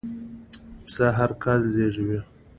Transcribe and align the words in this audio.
پسه 0.83 1.05
هرکال 1.17 1.59
زېږوي. 1.75 2.19